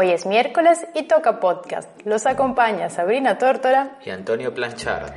[0.00, 1.90] Hoy es miércoles y toca podcast.
[2.04, 5.10] Los acompaña Sabrina Tórtora y Antonio Planchard.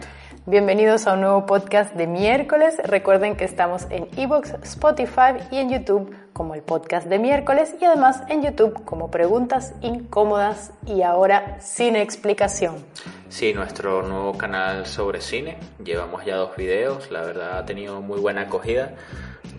[0.48, 2.78] Bienvenidos a un nuevo podcast de miércoles.
[2.84, 7.86] Recuerden que estamos en Evox, Spotify y en YouTube como el podcast de miércoles y
[7.86, 12.84] además en YouTube como preguntas incómodas y ahora sin explicación.
[13.30, 15.60] Sí, nuestro nuevo canal sobre cine.
[15.84, 18.96] Llevamos ya dos videos, la verdad ha tenido muy buena acogida.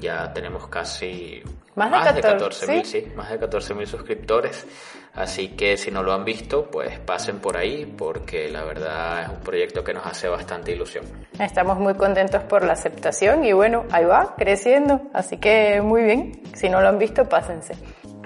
[0.01, 1.45] Ya tenemos casi
[1.75, 3.07] más, de 14 mil, ¿sí?
[3.17, 4.67] más de 14 mil suscriptores.
[5.15, 9.29] Así que si no lo han visto, pues pasen por ahí porque la verdad es
[9.29, 11.05] un proyecto que nos hace bastante ilusión.
[11.39, 15.03] Estamos muy contentos por la aceptación y bueno, ahí va, creciendo.
[15.13, 17.75] Así que muy bien, si no lo han visto, pásense.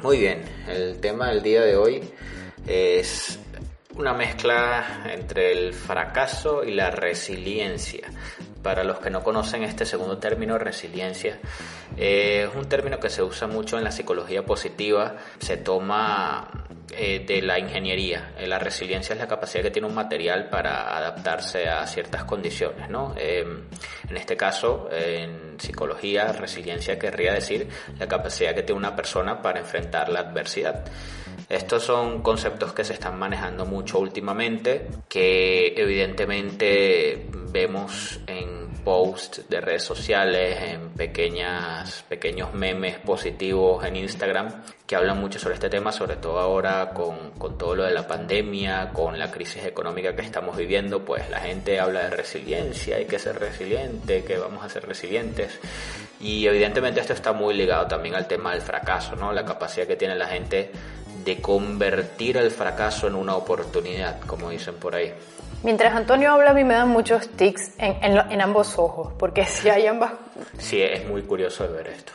[0.02, 2.09] Muy bien, el tema del día de hoy
[2.66, 3.41] es
[3.97, 8.09] una mezcla entre el fracaso y la resiliencia.
[8.66, 11.38] Para los que no conocen este segundo término, resiliencia,
[11.97, 17.24] eh, es un término que se usa mucho en la psicología positiva, se toma eh,
[17.24, 18.32] de la ingeniería.
[18.37, 22.91] Eh, la resiliencia es la capacidad que tiene un material para adaptarse a ciertas condiciones.
[22.91, 23.15] ¿no?
[23.16, 27.69] en este caso, en psicología, resiliencia querría decir
[28.01, 30.85] la capacidad que tiene una persona para enfrentar la adversidad.
[31.49, 39.61] Estos son conceptos que se están manejando mucho últimamente, que evidentemente vemos en posts de
[39.61, 45.91] redes sociales, en pequeñas, pequeños memes positivos en Instagram que hablan mucho sobre este tema,
[45.91, 50.23] sobre todo ahora con, con, todo lo de la pandemia, con la crisis económica que
[50.23, 54.69] estamos viviendo, pues la gente habla de resiliencia, hay que ser resiliente, que vamos a
[54.69, 55.59] ser resilientes.
[56.21, 59.33] Y evidentemente esto está muy ligado también al tema del fracaso, ¿no?
[59.33, 60.71] La capacidad que tiene la gente
[61.27, 65.12] de convertir el fracaso en una oportunidad, como dicen por ahí.
[65.65, 69.69] Mientras Antonio habla, a mí me dan muchos tics en, en, ambos ojos, porque si
[69.69, 70.12] hay ambas...
[70.59, 72.12] Sí, es muy curioso de ver esto.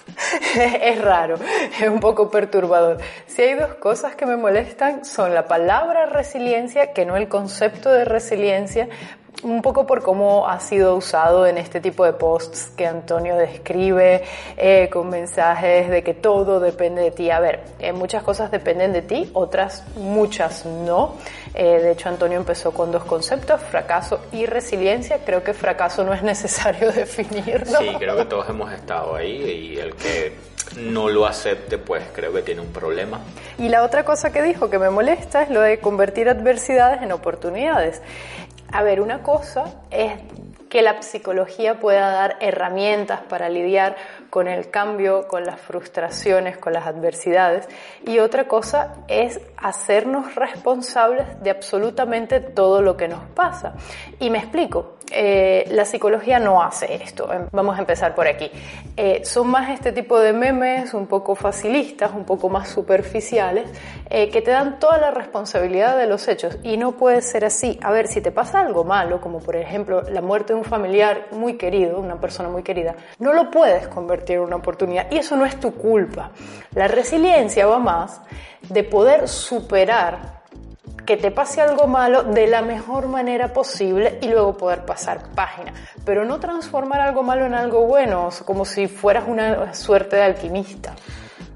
[0.81, 1.35] es raro,
[1.81, 2.99] es un poco perturbador.
[3.27, 7.91] Si hay dos cosas que me molestan, son la palabra resiliencia, que no el concepto
[7.91, 8.87] de resiliencia,
[9.43, 14.23] un poco por cómo ha sido usado en este tipo de posts que Antonio describe,
[14.57, 17.29] eh, con mensajes de que todo depende de ti.
[17.31, 21.15] A ver, eh, muchas cosas dependen de ti, otras muchas no.
[21.53, 25.19] Eh, de hecho, Antonio empezó con dos conceptos, fracaso y resiliencia.
[25.25, 27.79] Creo que fracaso no es necesario definirlo.
[27.79, 32.31] Sí, creo que todos hemos estado ahí y el que no lo acepte, pues creo
[32.33, 33.21] que tiene un problema.
[33.57, 37.11] Y la otra cosa que dijo que me molesta es lo de convertir adversidades en
[37.11, 38.01] oportunidades.
[38.73, 40.13] A ver, una cosa es
[40.69, 43.97] que la psicología pueda dar herramientas para lidiar
[44.29, 47.67] con el cambio, con las frustraciones, con las adversidades.
[48.07, 53.73] Y otra cosa es hacernos responsables de absolutamente todo lo que nos pasa.
[54.19, 54.95] Y me explico.
[55.11, 57.31] Eh, la psicología no hace esto.
[57.31, 58.49] Em, vamos a empezar por aquí.
[58.95, 63.69] Eh, son más este tipo de memes un poco facilistas, un poco más superficiales,
[64.09, 66.57] eh, que te dan toda la responsabilidad de los hechos.
[66.63, 67.79] Y no puede ser así.
[67.81, 71.27] A ver, si te pasa algo malo, como por ejemplo la muerte de un familiar
[71.31, 75.11] muy querido, una persona muy querida, no lo puedes convertir en una oportunidad.
[75.11, 76.31] Y eso no es tu culpa.
[76.73, 78.21] La resiliencia va más
[78.69, 80.40] de poder superar
[81.11, 85.73] que te pase algo malo de la mejor manera posible y luego poder pasar página.
[86.05, 90.95] Pero no transformar algo malo en algo bueno, como si fueras una suerte de alquimista.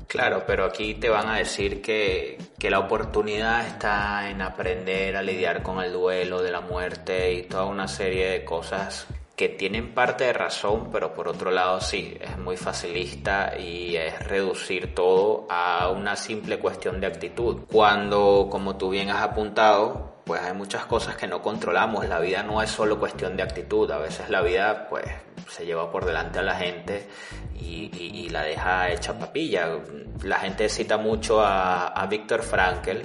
[0.08, 5.22] Claro, pero aquí te van a decir que, que, la oportunidad está en aprender a
[5.22, 9.94] lidiar con el duelo de la muerte y toda una serie de cosas que tienen
[9.94, 15.46] parte de razón, pero por otro lado sí, es muy facilista y es reducir todo
[15.50, 17.62] a una simple cuestión de actitud.
[17.72, 22.08] Cuando, como tú bien has apuntado, pues hay muchas cosas que no controlamos.
[22.08, 23.90] La vida no es solo cuestión de actitud.
[23.92, 25.06] A veces la vida, pues,
[25.50, 27.08] se lleva por delante a la gente
[27.54, 29.80] y, la deja hecha papilla.
[30.24, 32.98] La gente cita mucho a, a Viktor Frankl,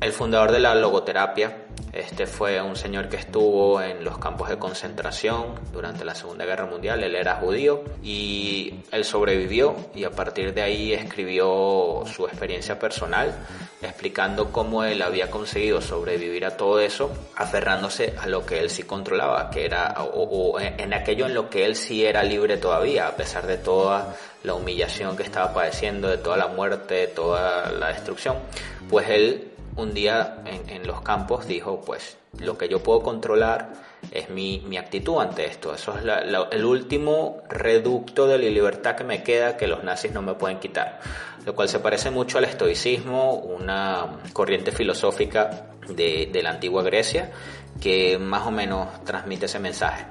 [0.00, 4.58] el fundador de la logoterapia, este fue un señor que estuvo en los campos de
[4.58, 7.02] concentración durante la Segunda Guerra Mundial.
[7.02, 13.34] Él era judío y él sobrevivió y a partir de ahí escribió su experiencia personal
[13.80, 18.82] explicando cómo él había conseguido sobrevivir a todo eso aferrándose a lo que él sí
[18.82, 23.16] controlaba, que era o, en aquello en lo que él sí era libre todavía, a
[23.16, 27.88] pesar de toda la humillación que estaba padeciendo, de toda la muerte, de toda la
[27.88, 28.36] destrucción,
[28.88, 33.72] pues él un día en, los campos dijo, pues lo que yo puedo controlar
[34.10, 35.74] es mi, mi actitud ante esto.
[35.74, 36.04] Eso es
[36.50, 40.58] el último reducto de la libertad que me queda que los nazis no me pueden
[40.58, 40.98] quitar.
[41.46, 47.30] Lo cual se parece mucho al estoicismo, una corriente filosófica de, la antigua Grecia
[47.80, 50.04] que más o menos transmite ese mensaje,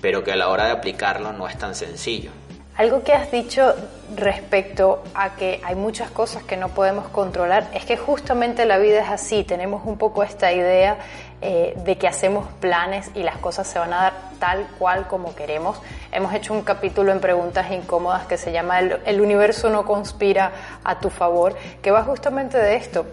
[0.00, 2.30] pero que a la hora de aplicarlo no es tan sencillo.
[2.76, 3.74] Algo que has dicho
[4.16, 9.02] respecto a que hay muchas cosas que no podemos controlar es que justamente la vida
[9.02, 10.96] es así, tenemos un poco esta idea
[11.42, 15.34] eh, de que hacemos planes y las cosas se van a dar tal cual como
[15.34, 15.80] queremos.
[16.12, 20.52] Hemos hecho un capítulo en preguntas incómodas que se llama el, el universo no conspira
[20.82, 23.04] a tu favor, que va justamente de esto.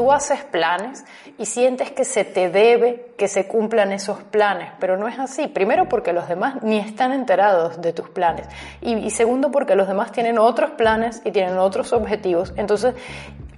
[0.00, 1.04] Tú haces planes
[1.36, 5.46] y sientes que se te debe que se cumplan esos planes, pero no es así.
[5.46, 8.46] Primero porque los demás ni están enterados de tus planes
[8.80, 12.54] y, y segundo porque los demás tienen otros planes y tienen otros objetivos.
[12.56, 12.94] Entonces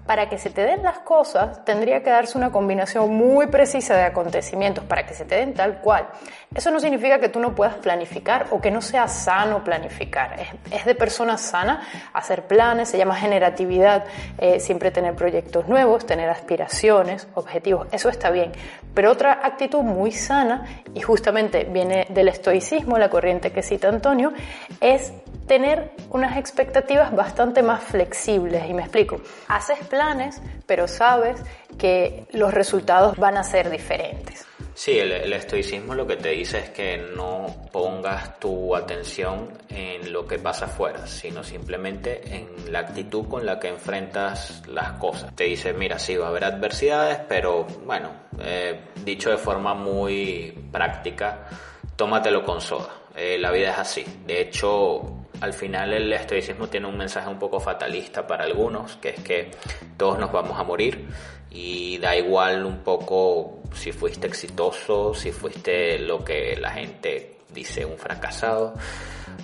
[0.06, 4.02] para que se te den las cosas, tendría que darse una combinación muy precisa de
[4.02, 6.08] acontecimientos para que se te den tal cual.
[6.54, 10.36] Eso no significa que tú no puedas planificar o que no sea sano planificar.
[10.70, 11.82] Es, de persona sana
[12.12, 14.04] hacer planes, se llama generatividad,
[14.38, 18.52] eh, siempre tener proyectos nuevos, tener aspiraciones, objetivos, eso está bien.
[18.94, 24.32] Pero otra actitud muy sana, y justamente viene del estoicismo, la corriente que cita Antonio,
[24.80, 25.12] es
[25.46, 28.68] tener unas expectativas bastante más flexibles.
[28.68, 31.42] Y me explico, haces planes, pero sabes
[31.78, 34.46] que los resultados van a ser diferentes.
[34.74, 40.26] Sí, el, estoicismo lo que te dice es que no pongas tu atención en lo
[40.26, 45.34] que pasa afuera, sino simplemente en la actitud con la que enfrentas las cosas.
[45.36, 48.10] Te dice, mira, sí, va a haber adversidades, pero bueno,
[48.40, 51.46] eh, dicho de forma muy práctica,
[51.94, 53.02] tómatelo con soda.
[53.14, 54.04] Eh, la vida es así.
[54.24, 59.08] De hecho, al final el estoicismo tiene un mensaje un poco fatalista para algunos, que
[59.10, 59.50] es que
[59.96, 61.08] todos nos vamos a morir
[61.50, 67.84] y da igual un poco si fuiste exitoso, si fuiste lo que la gente dice
[67.84, 68.74] un fracasado.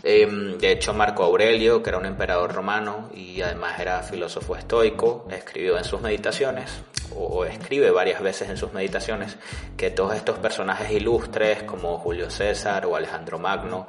[0.03, 5.27] Em, de hecho, Marco Aurelio, que era un emperador romano y además era filósofo estoico,
[5.31, 6.71] escribió en sus meditaciones,
[7.15, 9.37] o escribe varias veces en sus meditaciones,
[9.77, 13.87] que todos estos personajes ilustres como Julio César o Alejandro Magno,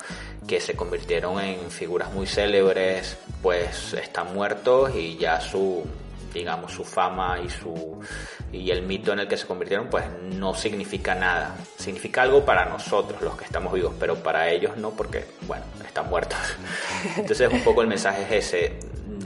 [0.48, 5.84] que se convirtieron en figuras muy célebres, pues están muertos y ya su
[6.34, 8.00] digamos su fama y su
[8.52, 11.56] y el mito en el que se convirtieron pues no significa nada.
[11.78, 16.10] Significa algo para nosotros los que estamos vivos pero para ellos no porque bueno están
[16.10, 16.40] muertos.
[17.18, 18.80] Entonces un poco el mensaje es ese.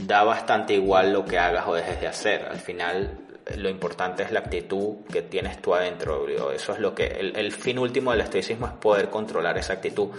[0.06, 2.45] Da bastante igual lo que hagas o dejes de hacer.
[2.45, 3.23] Al final
[3.57, 6.25] lo importante es la actitud que tienes tú adentro.
[6.51, 10.10] Eso es lo que el, fin último del estoicismo es poder controlar esa actitud.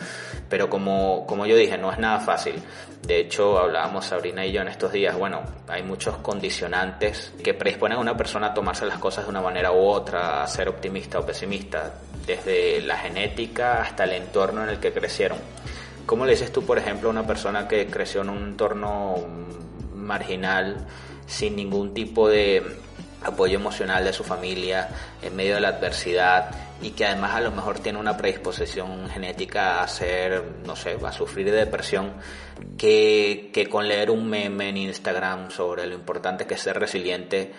[0.49, 2.55] Pero como, como yo dije, no es nada fácil.
[3.03, 7.99] De hecho, hablábamos Sabrina y yo en estos días, bueno, hay muchos condicionantes que predisponen
[7.99, 11.19] a una persona a tomarse las cosas de una manera u otra, a ser optimista
[11.19, 11.95] o pesimista,
[12.27, 15.39] desde la genética hasta el entorno en el que crecieron.
[16.07, 19.17] ¿Cómo le dices tú, por ejemplo, a una persona que creció en un entorno
[19.95, 20.87] marginal,
[21.27, 22.84] sin ningún tipo de
[23.25, 24.89] apoyo emocional de su familia
[25.23, 26.51] en medio de la adversidad
[26.83, 31.13] y que además a lo mejor tiene una predisposición genética a ser, no sé, a
[31.13, 32.13] sufrir de depresión,
[32.77, 37.53] que, que con leer un meme en Instagram sobre lo importante que ser resiliente,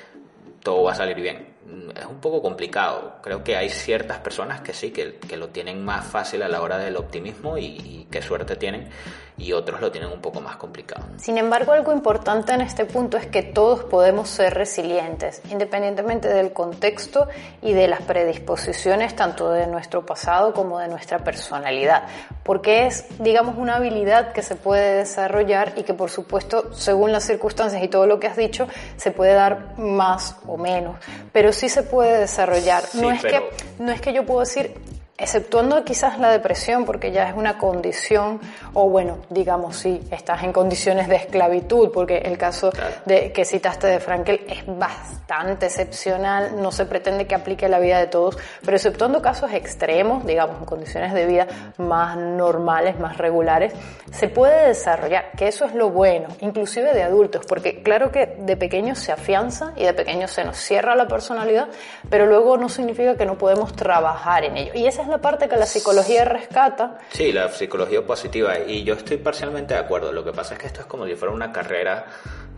[0.62, 1.55] todo va a salir bien.
[1.96, 3.16] Es un poco complicado.
[3.22, 6.62] Creo que hay ciertas personas que sí, que, que lo tienen más fácil a la
[6.62, 8.90] hora del optimismo y, y qué suerte tienen
[9.38, 11.04] y otros lo tienen un poco más complicado.
[11.18, 16.54] Sin embargo, algo importante en este punto es que todos podemos ser resilientes, independientemente del
[16.54, 17.28] contexto
[17.62, 22.04] y de las predisposiciones tanto de nuestro pasado como de nuestra personalidad,
[22.44, 27.26] porque es, digamos, una habilidad que se puede desarrollar y que, por supuesto, según las
[27.26, 30.96] circunstancias y todo lo que has dicho, se puede dar más o menos,
[31.34, 32.84] pero sí se puede desarrollar.
[32.94, 34.76] no, es que, no es que yo puedo decir,
[35.18, 38.42] exceptuando quizás la depresión, porque ya es una condición,
[38.74, 42.72] o bueno, digamos, sí, estás en condiciones de esclavitud, porque el caso
[43.06, 47.80] de, que citaste de Frankel es bastante excepcional, no se pretende que aplique a la
[47.80, 53.18] vida de todos, pero exceptuando casos extremos, digamos, en condiciones de vida más normales, más
[53.18, 53.74] regulares,
[54.12, 58.58] se puede desarrollar, que eso es lo bueno, inclusive de adultos, porque claro que de
[58.58, 61.70] pequeños se afianza y de pequeños se nos cierra la personalidad,
[62.10, 64.72] pero luego no significa que no podemos trabajar en ello.
[64.76, 66.98] Y esa es la parte que la psicología rescata.
[67.12, 68.60] Sí, la psicología positiva.
[68.60, 70.12] Y yo estoy parcialmente de acuerdo.
[70.12, 72.06] Lo que pasa es que esto es como si fuera una carrera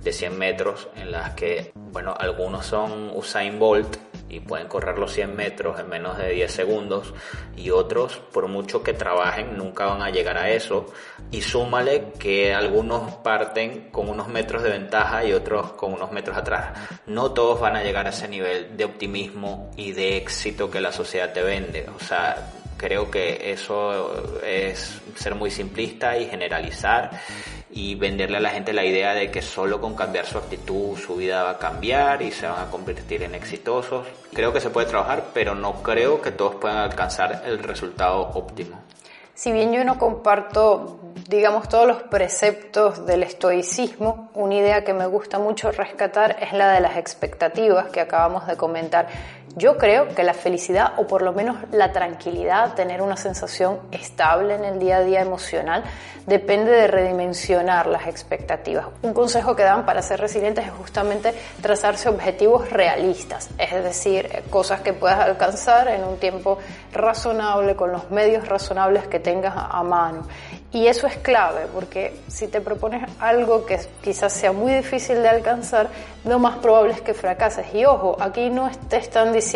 [0.01, 3.97] de 100 metros en las que, bueno, algunos son Usain Bolt
[4.29, 7.13] y pueden correr los 100 metros en menos de 10 segundos
[7.55, 10.87] y otros, por mucho que trabajen, nunca van a llegar a eso.
[11.31, 16.37] Y súmale que algunos parten con unos metros de ventaja y otros con unos metros
[16.37, 16.77] atrás.
[17.05, 20.91] No todos van a llegar a ese nivel de optimismo y de éxito que la
[20.91, 21.85] sociedad te vende.
[21.95, 27.11] O sea, creo que eso es ser muy simplista y generalizar
[27.77, 31.15] y venderle a la gente la idea de que solo con cambiar su actitud su
[31.15, 34.07] vida va a cambiar y se van a convertir en exitosos.
[34.33, 38.81] Creo que se puede trabajar, pero no creo que todos puedan alcanzar el resultado óptimo.
[39.35, 45.05] Si bien yo no comparto digamos, todos los preceptos del estoicismo, una idea que me
[45.07, 49.07] gusta mucho rescatar es la de las expectativas que acabamos de comentar.
[49.57, 54.53] Yo creo que la felicidad, o por lo menos la tranquilidad, tener una sensación estable
[54.53, 55.83] en el día a día emocional,
[56.27, 58.85] depende de redimensionar las expectativas.
[59.01, 64.81] Un consejo que dan para ser resilientes es justamente trazarse objetivos realistas, es decir, cosas
[64.81, 66.59] que puedas alcanzar en un tiempo
[66.93, 70.27] razonable, con los medios razonables que tengas a mano.
[70.71, 75.29] Y eso es clave, porque si te propones algo que quizás sea muy difícil de
[75.29, 75.87] alcanzar,
[76.25, 77.73] lo más probable es que fracases.
[77.73, 79.46] Y ojo, aquí no te están diciendo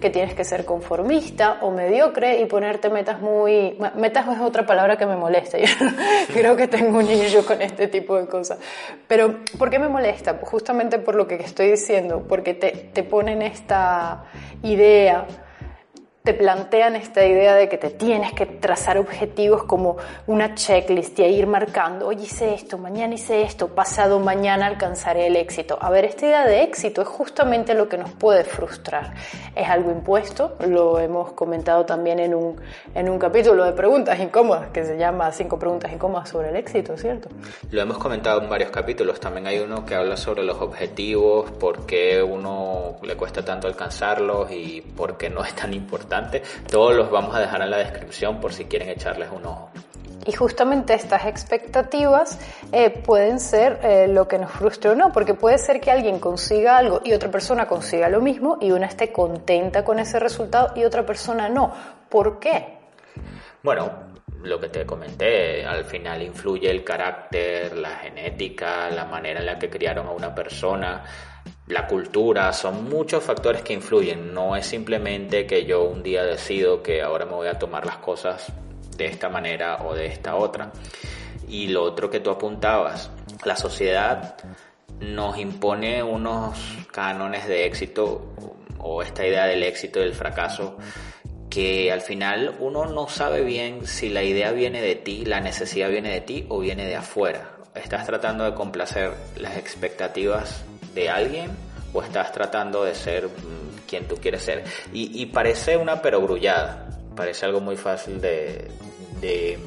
[0.00, 3.78] que tienes que ser conformista o mediocre y ponerte metas muy...
[3.96, 5.58] Metas es otra palabra que me molesta.
[5.58, 5.66] Yo
[6.32, 8.58] creo que tengo un niño con este tipo de cosas.
[9.08, 10.38] Pero, ¿por qué me molesta?
[10.38, 14.24] Pues justamente por lo que estoy diciendo, porque te, te ponen esta
[14.62, 15.26] idea
[16.22, 19.96] te plantean esta idea de que te tienes que trazar objetivos como
[20.28, 25.34] una checklist y ir marcando, hoy hice esto, mañana hice esto, pasado mañana alcanzaré el
[25.34, 25.78] éxito.
[25.80, 29.14] A ver, esta idea de éxito es justamente lo que nos puede frustrar.
[29.56, 32.60] Es algo impuesto, lo hemos comentado también en un,
[32.94, 36.96] en un capítulo de preguntas incómodas que se llama Cinco preguntas incómodas sobre el éxito,
[36.96, 37.30] ¿cierto?
[37.72, 41.84] Lo hemos comentado en varios capítulos, también hay uno que habla sobre los objetivos, por
[41.84, 46.11] qué uno le cuesta tanto alcanzarlos y por qué no es tan importante
[46.70, 49.70] todos los vamos a dejar en la descripción por si quieren echarles un ojo.
[50.24, 52.38] Y justamente estas expectativas
[52.70, 56.20] eh, pueden ser eh, lo que nos frustre o no, porque puede ser que alguien
[56.20, 60.72] consiga algo y otra persona consiga lo mismo y una esté contenta con ese resultado
[60.76, 61.72] y otra persona no.
[62.08, 62.78] ¿Por qué?
[63.64, 63.90] Bueno,
[64.42, 69.58] lo que te comenté, al final influye el carácter, la genética, la manera en la
[69.58, 71.02] que criaron a una persona
[71.66, 74.34] la cultura, son muchos factores que influyen.
[74.34, 77.96] No es simplemente que yo un día decido que ahora me voy a tomar las
[77.96, 78.52] cosas
[78.96, 80.70] de esta manera o de esta otra.
[81.48, 83.10] Y lo otro que tú apuntabas,
[83.44, 84.36] la sociedad
[85.00, 86.58] nos impone unos
[86.92, 88.34] cánones de éxito
[88.78, 90.76] o esta idea del éxito y del fracaso
[91.48, 95.90] que al final uno no sabe bien si la idea viene de ti, la necesidad
[95.90, 97.56] viene de ti o viene de afuera.
[97.74, 101.50] Estás tratando de complacer las expectativas de alguien
[101.92, 104.64] o estás tratando de ser mm, quien tú quieres ser.
[104.92, 108.70] Y, parece una perogrullada, parece algo muy fácil de,
[109.20, 109.58] de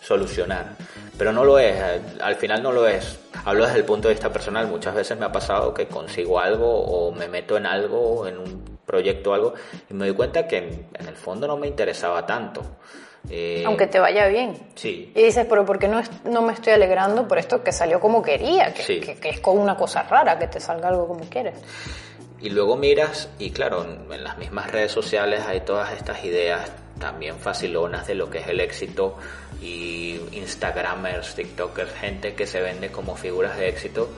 [0.00, 0.76] solucionar,
[1.18, 1.76] pero no lo es,
[2.20, 3.18] al final no lo es.
[3.44, 6.66] Hablo desde el punto de vista personal, muchas veces me ha pasado que consigo algo
[6.66, 9.54] o me meto en algo, en un proyecto o algo,
[9.90, 12.62] y me doy cuenta que en el fondo no me interesaba tanto.
[13.30, 14.56] Eh, Aunque te vaya bien.
[14.74, 15.12] Sí.
[15.14, 18.22] Y dices, pero ¿por qué no, no me estoy alegrando por esto que salió como
[18.22, 18.72] quería?
[18.72, 21.58] Que, que, es como una cosa rara, que te salga algo como quieres.
[22.40, 27.36] Y luego miras, y claro, en las mismas redes sociales hay todas estas ideas también
[27.36, 29.16] facilonas de lo que es el éxito
[29.60, 34.08] y Instagramers, TikTokers, gente que se vende como figuras de éxito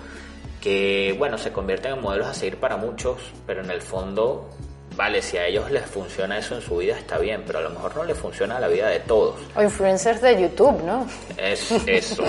[0.60, 4.50] que, bueno, se convierten en modelos a seguir para muchos, pero en el fondo
[4.96, 7.70] vale, si a ellos les funciona eso en su vida está bien, pero a lo
[7.70, 9.36] mejor no le funciona a la vida de todos.
[9.54, 11.06] O influencers de YouTube, ¿no?
[11.36, 12.22] Es eso.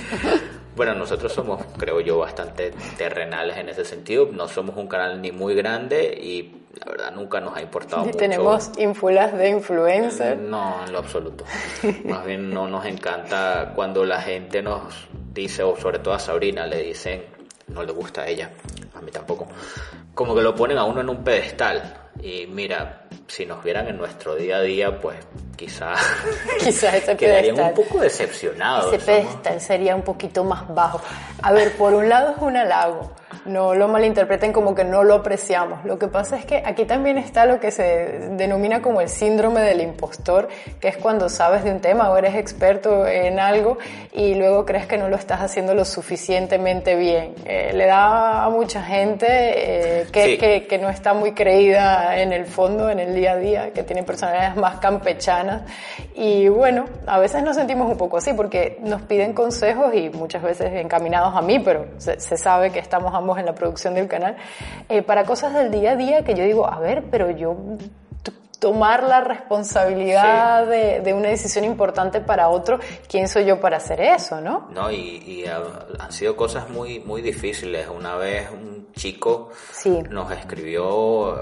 [0.76, 4.28] bueno, nosotros somos, creo yo, bastante terrenales en ese sentido.
[4.32, 8.18] No somos un canal ni muy grande y la verdad nunca nos ha importado mucho.
[8.18, 10.38] ¿Tenemos infulas de influencers?
[10.38, 11.44] No, en lo absoluto.
[12.04, 16.66] Más bien no nos encanta cuando la gente nos dice, o sobre todo a Sabrina
[16.66, 17.24] le dicen,
[17.68, 18.50] no le gusta a ella,
[18.94, 19.48] a mí tampoco,
[20.16, 22.08] como que lo ponen a uno en un pedestal.
[22.22, 25.18] Y mira, si nos vieran en nuestro día a día, pues
[25.56, 25.94] quizá,
[26.60, 28.92] quizá quedarían un poco decepcionados.
[28.92, 31.00] Ese pedestal sería un poquito más bajo.
[31.42, 33.12] A ver, por un lado es un halago,
[33.44, 35.84] no lo malinterpreten como que no lo apreciamos.
[35.84, 39.60] Lo que pasa es que aquí también está lo que se denomina como el síndrome
[39.62, 40.48] del impostor,
[40.80, 43.78] que es cuando sabes de un tema o eres experto en algo
[44.12, 47.34] y luego crees que no lo estás haciendo lo suficientemente bien.
[47.44, 52.32] Eh, le da a mucha gente eh, que, que, que no está muy creída en
[52.32, 55.45] el fondo, en el día a día, que tiene personalidades más campechanas
[56.14, 60.42] y bueno, a veces nos sentimos un poco así porque nos piden consejos y muchas
[60.42, 64.08] veces encaminados a mí, pero se, se sabe que estamos ambos en la producción del
[64.08, 64.36] canal,
[64.88, 67.56] eh, para cosas del día a día que yo digo, a ver, pero yo
[68.58, 74.40] tomar la responsabilidad de, una decisión importante para otro, ¿quién soy yo para hacer eso,
[74.40, 74.68] no?
[74.70, 77.88] No, y, han sido cosas muy, muy difíciles.
[77.88, 79.50] Una vez un chico
[80.10, 81.36] nos escribió,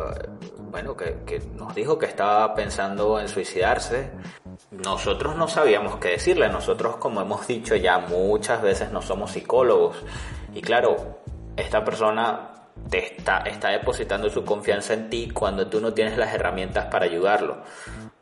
[0.75, 4.11] bueno, que, nos dijo que estaba pensando en suicidarse.
[4.73, 6.49] Nosotros no sabíamos qué decirle.
[6.49, 10.02] Nosotros, como hemos dicho ya muchas veces, no somos psicólogos.
[10.52, 11.21] Y claro,
[11.57, 12.50] esta persona
[12.90, 17.59] te está, depositando su confianza en ti cuando tú no tienes las herramientas para ayudarlo.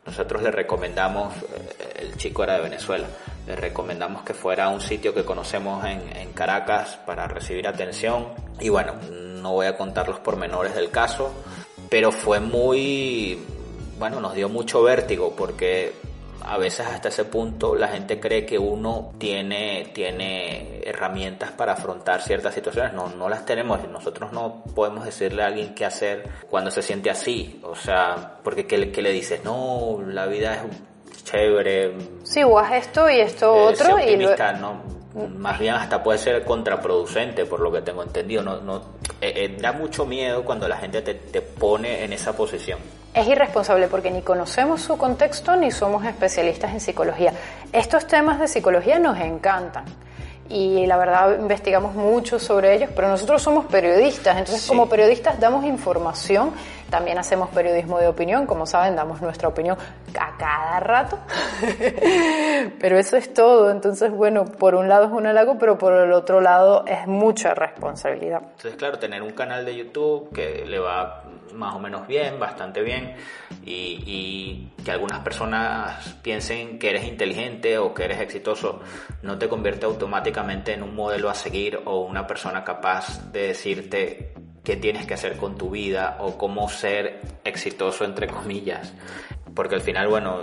[0.05, 3.07] Nosotros le recomendamos, eh, el chico era de Venezuela,
[3.47, 8.27] Le recomendamos que fuera a un sitio que conocemos en Caracas para recibir atención.
[8.59, 8.93] Y bueno,
[9.43, 11.33] no voy a contar los pormenores del caso,
[11.93, 13.37] pero fue muy,
[13.99, 15.93] bueno, nos dio mucho vértigo porque
[16.43, 22.23] a veces hasta ese punto la gente cree que uno tiene, tiene herramientas para afrontar
[22.23, 22.93] ciertas situaciones.
[22.93, 23.87] No, no las tenemos.
[23.89, 27.59] Nosotros no podemos decirle a alguien qué hacer cuando se siente así.
[27.61, 29.43] O sea, porque ¿qué, qué le dices?
[29.43, 31.93] No, la vida es chévere.
[32.23, 33.99] Sí, o haz esto y esto eh, otro.
[33.99, 35.02] y lo- no.
[35.13, 38.41] Más bien hasta puede ser contraproducente, por lo que tengo entendido.
[38.41, 38.77] No, no,
[39.21, 42.79] eh, eh, da mucho miedo cuando la gente te, te pone en esa posición.
[43.13, 47.31] Es irresponsable porque ni conocemos su contexto ni somos especialistas en psicología.
[47.71, 49.85] Estos temas de psicología nos encantan
[50.53, 54.67] y la verdad investigamos mucho sobre ellos, pero nosotros somos periodistas, entonces Sí.
[54.69, 56.51] como periodistas damos información,
[56.89, 59.75] también hacemos periodismo de opinión, como saben, damos nuestra opinión
[60.19, 61.17] a cada rato,
[62.79, 66.11] pero eso es todo, entonces bueno, por un lado es un halago, pero por el
[66.13, 68.41] otro lado es mucha responsabilidad.
[68.43, 72.81] Entonces, claro, tener un canal de YouTube que le va más o menos bien, bastante
[72.81, 73.15] bien,
[73.65, 78.81] y, y que algunas personas piensen que eres inteligente o que eres exitoso,
[79.21, 84.33] no te convierte automáticamente en un modelo a seguir o una persona capaz de decirte
[84.63, 88.93] qué tienes que hacer con tu vida o cómo ser exitoso, entre comillas.
[89.55, 90.39] Porque al final, bueno,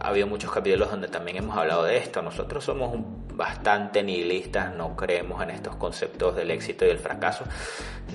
[0.00, 2.22] ha habido muchos capítulos donde también hemos hablado de esto.
[2.22, 2.96] Nosotros somos
[3.34, 7.44] bastante nihilistas, no creemos en estos conceptos del éxito y del fracaso.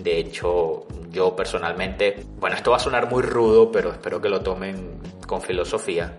[0.02, 4.42] De hecho, yo personalmente, bueno, esto va a sonar muy rudo, pero espero que lo
[4.42, 6.18] tomen con filosofía.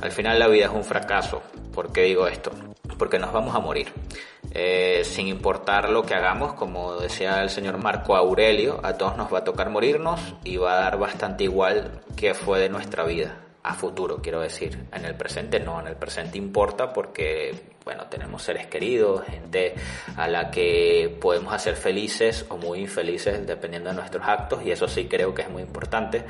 [0.00, 1.42] Al final la vida es un fracaso.
[1.72, 2.50] ¿Por qué digo esto?
[2.98, 3.92] Porque nos vamos a morir.
[4.52, 9.32] Eh, sin importar lo que hagamos, como decía el señor Marco Aurelio, a todos nos
[9.32, 13.45] va a tocar morirnos y va a dar bastante igual qué fue de nuestra vida
[13.66, 14.86] a futuro, quiero decir.
[14.92, 19.74] En el presente no, en el presente importa porque, bueno, tenemos seres queridos, gente
[20.16, 24.86] a la que podemos hacer felices o muy infelices dependiendo de nuestros actos y eso
[24.86, 26.24] sí creo que es muy importante.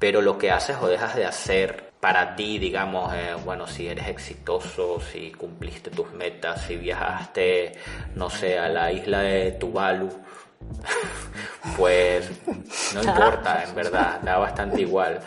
[0.00, 4.08] Pero lo que haces o dejas de hacer para ti, digamos, eh, bueno, si eres
[4.08, 7.72] exitoso, si cumpliste tus metas, si viajaste,
[8.16, 10.10] no sé, a la isla de Tuvalu,
[11.76, 12.28] pues
[12.94, 15.20] no importa, en verdad, da bastante igual.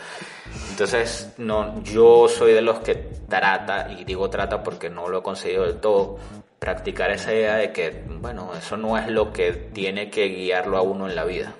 [0.70, 2.94] Entonces, no, yo soy de los que
[3.28, 6.18] trata, y digo trata porque no lo he conseguido del todo,
[6.58, 10.82] practicar esa idea de que, bueno, eso no es lo que tiene que guiarlo a
[10.82, 11.52] uno en la vida.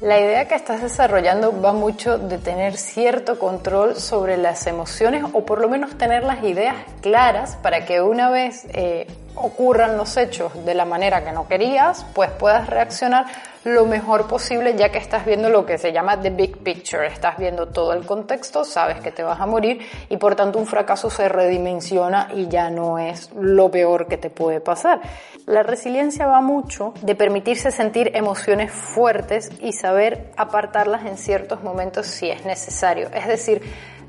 [0.00, 5.46] La idea que estás desarrollando va mucho de tener cierto control sobre las emociones o
[5.46, 10.52] por lo menos tener las ideas claras para que una vez eh, ocurran los hechos
[10.64, 13.26] de la manera que no querías, pues puedas reaccionar
[13.66, 17.36] lo mejor posible ya que estás viendo lo que se llama the big picture, estás
[17.36, 21.10] viendo todo el contexto, sabes que te vas a morir y por tanto un fracaso
[21.10, 25.00] se redimensiona y ya no es lo peor que te puede pasar.
[25.46, 32.06] La resiliencia va mucho de permitirse sentir emociones fuertes y saber apartarlas en ciertos momentos
[32.06, 33.08] si es necesario.
[33.12, 33.62] Es decir,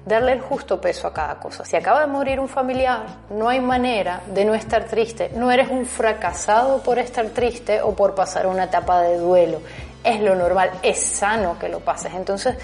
[0.07, 1.65] darle el justo peso a cada cosa.
[1.65, 5.31] Si acaba de morir un familiar, no hay manera de no estar triste.
[5.35, 9.61] No eres un fracasado por estar triste o por pasar una etapa de duelo.
[10.03, 12.13] Es lo normal, es sano que lo pases.
[12.13, 12.55] Entonces,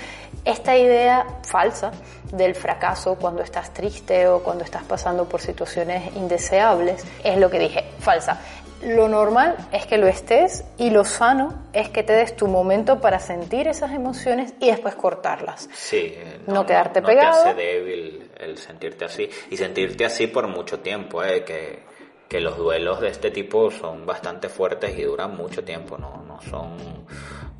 [0.45, 1.91] esta idea falsa
[2.31, 7.59] del fracaso cuando estás triste o cuando estás pasando por situaciones indeseables es lo que
[7.59, 8.39] dije, falsa.
[8.85, 12.99] Lo normal es que lo estés y lo sano es que te des tu momento
[12.99, 15.69] para sentir esas emociones y después cortarlas.
[15.73, 17.43] Sí, eh, No quedarte no pegado.
[17.43, 19.29] te hace débil el sentirte así.
[19.49, 21.83] Y sentirte así por mucho tiempo, eh, que,
[22.27, 26.41] que los duelos de este tipo son bastante fuertes y duran mucho tiempo, no, no
[26.41, 26.77] son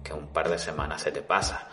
[0.04, 1.68] que un par de semanas se te pasa.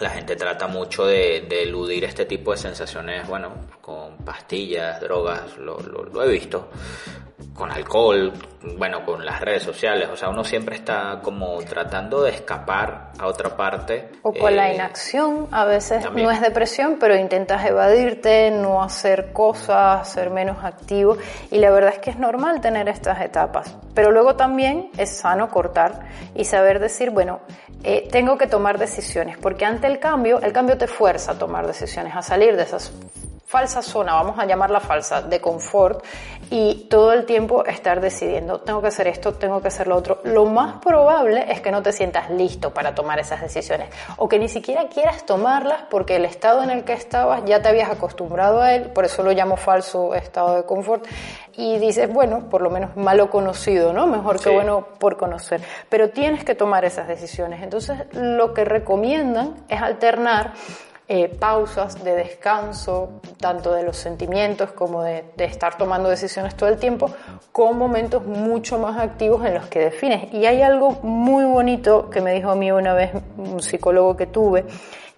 [0.00, 3.50] La gente trata mucho de, de eludir este tipo de sensaciones, bueno,
[3.80, 6.68] con pastillas, drogas, lo, lo- lo he visto,
[7.54, 8.32] con alcohol,
[8.78, 13.26] bueno, con las redes sociales, o sea, uno siempre está como tratando de escapar a
[13.26, 14.10] otra parte.
[14.22, 16.26] O con la eh, inacción, a veces también.
[16.26, 21.16] no es depresión, pero intentas evadirte, no hacer cosas, ser menos activo.
[21.50, 23.76] Y la verdad es que es normal tener estas etapas.
[23.94, 26.00] Pero luego también es sano cortar
[26.34, 27.40] y saber decir, bueno,
[27.82, 31.66] eh, tengo que tomar decisiones, porque ante el cambio, el cambio te fuerza a tomar
[31.66, 32.92] decisiones, a salir de esas
[33.50, 36.04] falsa zona, vamos a llamarla falsa, de confort
[36.50, 40.20] y todo el tiempo estar decidiendo, tengo que hacer esto, tengo que hacer lo otro.
[40.22, 44.38] Lo más probable es que no te sientas listo para tomar esas decisiones o que
[44.38, 48.62] ni siquiera quieras tomarlas porque el estado en el que estabas ya te habías acostumbrado
[48.62, 51.04] a él, por eso lo llamo falso estado de confort
[51.56, 54.06] y dices, bueno, por lo menos malo conocido, ¿no?
[54.06, 57.64] Mejor que bueno por conocer, pero tienes que tomar esas decisiones.
[57.64, 60.52] Entonces, lo que recomiendan es alternar
[61.12, 66.68] eh, pausas de descanso, tanto de los sentimientos como de, de, estar tomando decisiones todo
[66.68, 67.10] el tiempo,
[67.50, 70.32] con momentos mucho más activos en los que defines.
[70.32, 74.28] Y hay algo muy bonito que me dijo a mí una vez un psicólogo que
[74.28, 74.66] tuve,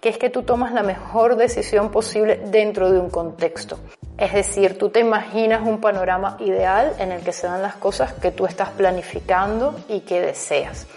[0.01, 3.77] que es que tú tomas la mejor decisión posible dentro de un contexto.
[4.17, 8.13] Es decir, tú te imaginas un panorama ideal en el que se dan las cosas
[8.13, 10.87] que tú estás planificando y que deseas.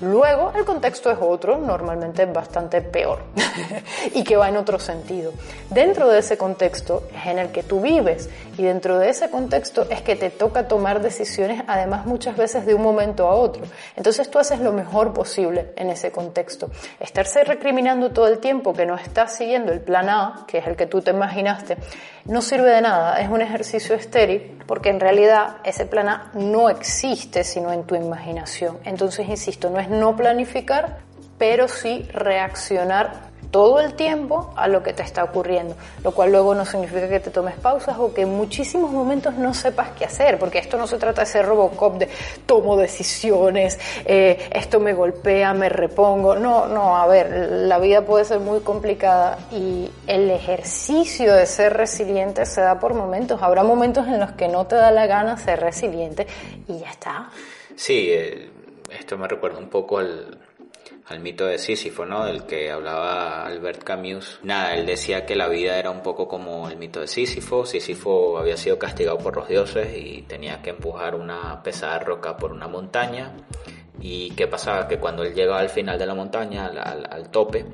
[0.00, 3.18] Luego el contexto es otro, normalmente bastante peor
[4.14, 5.32] y que va en otro sentido.
[5.70, 9.86] Dentro de ese contexto es en el que tú vives y dentro de ese contexto
[9.90, 13.62] es que te toca tomar decisiones además muchas veces de un momento a otro.
[13.96, 16.70] Entonces tú haces lo mejor posible en ese contexto.
[17.00, 20.76] Estarse recriminando todo el tiempo que no estás siguiendo el plan A, que es el
[20.76, 21.76] que tú te imaginaste,
[22.28, 26.68] no sirve de nada, es un ejercicio estéril porque en realidad ese plan A no
[26.68, 28.78] existe sino en tu imaginación.
[28.84, 30.98] Entonces, insisto, no es no planificar,
[31.38, 36.54] pero sí reaccionar todo el tiempo a lo que te está ocurriendo, lo cual luego
[36.54, 40.38] no significa que te tomes pausas o que en muchísimos momentos no sepas qué hacer,
[40.38, 42.08] porque esto no se trata de ser Robocop de
[42.46, 48.24] tomo decisiones, eh, esto me golpea, me repongo, no, no, a ver, la vida puede
[48.24, 54.06] ser muy complicada y el ejercicio de ser resiliente se da por momentos, habrá momentos
[54.06, 56.26] en los que no te da la gana ser resiliente
[56.66, 57.30] y ya está.
[57.76, 58.50] Sí, eh,
[58.90, 60.38] esto me recuerda un poco al
[61.08, 62.26] al mito de Sísifo, ¿no?
[62.26, 64.40] Del que hablaba Albert Camus.
[64.42, 67.64] Nada, él decía que la vida era un poco como el mito de Sísifo.
[67.64, 72.52] Sísifo había sido castigado por los dioses y tenía que empujar una pesada roca por
[72.52, 73.32] una montaña.
[74.00, 74.86] ¿Y qué pasaba?
[74.86, 77.64] Que cuando él llegaba al final de la montaña, al, tope,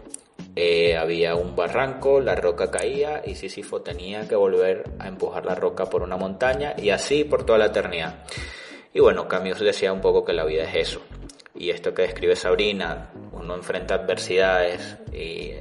[0.55, 5.57] eh, había un barranco, la roca caía y Sísifo tenía que volver a empujar la
[5.57, 8.25] roca por una montaña y así por toda la eternidad.
[8.95, 11.01] Y bueno, Camus decía un poco que la vida es eso,
[11.55, 15.53] y esto que describe Sabrina, uno enfrenta adversidades y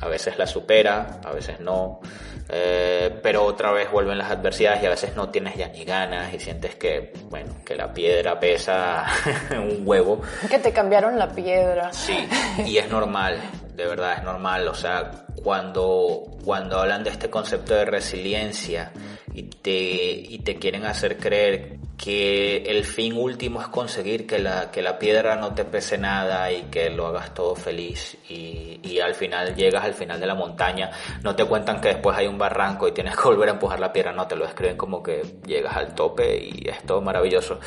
[0.00, 2.00] a veces las supera, a veces no,
[2.48, 6.34] eh, pero otra vez vuelven las adversidades y a veces no tienes ya ni ganas
[6.34, 9.06] y sientes que, bueno, que la piedra pesa
[9.52, 10.20] un huevo.
[10.50, 11.92] Que te cambiaron la piedra.
[11.92, 12.28] Sí,
[12.66, 13.38] y es normal,
[13.74, 18.92] de verdad es normal, o sea, cuando, cuando hablan de este concepto de resiliencia
[19.32, 24.70] y te, y te quieren hacer creer que el fin último es conseguir que la,
[24.70, 29.00] que la piedra no te pese nada y que lo hagas todo feliz y, y,
[29.00, 30.90] al final llegas al final de la montaña,
[31.22, 33.92] no te cuentan que después hay un barranco y tienes que volver a empujar la
[33.92, 37.60] piedra, no, te lo describen como que llegas al tope y es todo maravilloso.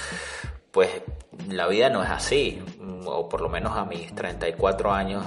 [0.71, 0.89] Pues
[1.47, 2.61] la vida no es así,
[3.05, 5.23] o por lo menos a mis 34 años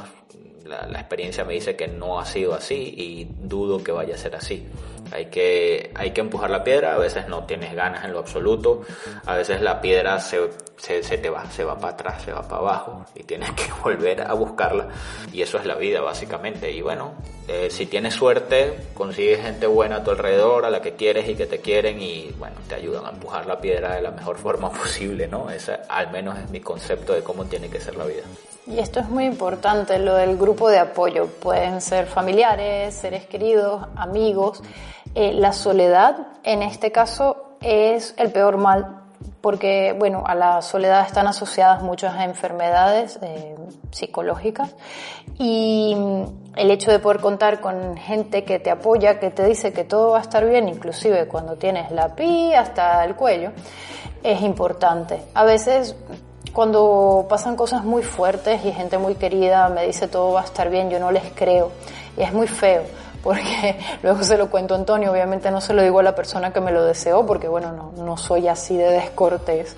[0.68, 4.36] la, experiencia me dice que no ha sido así y dudo que vaya a ser
[4.36, 4.66] así.
[5.10, 8.82] Hay que, hay que empujar la piedra, a veces no tienes ganas en lo absoluto,
[9.24, 12.42] a veces la piedra se, se, se, te va, se va para atrás, se va
[12.42, 14.88] para abajo y tienes que volver a buscarla.
[15.32, 16.70] Y eso es la vida básicamente.
[16.70, 17.14] Y bueno,
[17.46, 21.34] eh, si tienes suerte, consigues gente buena a tu alrededor, a la que quieres y
[21.34, 24.70] que te quieren y bueno, te ayudan a empujar la piedra de la mejor forma
[24.72, 25.48] posible, ¿no?
[25.48, 28.24] Ese al menos es mi concepto de cómo tiene que ser la vida.
[28.70, 31.26] Y esto es muy importante, lo del grupo de apoyo.
[31.26, 34.62] Pueden ser familiares, seres queridos, amigos.
[35.14, 39.04] Eh, la soledad, en este caso, es el peor mal,
[39.40, 43.54] porque, bueno, a la soledad están asociadas muchas enfermedades eh,
[43.90, 44.76] psicológicas
[45.38, 45.96] y
[46.54, 50.10] el hecho de poder contar con gente que te apoya, que te dice que todo
[50.10, 53.52] va a estar bien, inclusive cuando tienes la pi hasta el cuello,
[54.22, 55.22] es importante.
[55.32, 55.96] A veces
[56.58, 60.68] cuando pasan cosas muy fuertes y gente muy querida me dice todo va a estar
[60.70, 61.70] bien, yo no les creo.
[62.16, 62.82] Y es muy feo
[63.22, 66.52] porque luego se lo cuento a Antonio, obviamente no se lo digo a la persona
[66.52, 69.76] que me lo deseó, porque bueno, no, no soy así de descortés,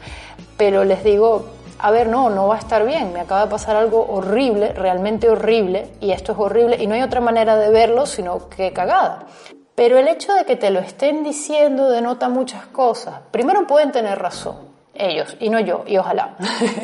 [0.57, 3.77] pero les digo, a ver, no, no va a estar bien, me acaba de pasar
[3.77, 8.07] algo horrible, realmente horrible, y esto es horrible, y no hay otra manera de verlo
[8.07, 9.27] sino que cagada.
[9.75, 13.17] Pero el hecho de que te lo estén diciendo denota muchas cosas.
[13.31, 16.37] Primero pueden tener razón, ellos y no yo, y ojalá.